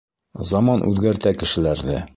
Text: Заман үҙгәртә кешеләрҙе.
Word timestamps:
Заман 0.51 0.83
үҙгәртә 0.93 1.37
кешеләрҙе. 1.45 2.05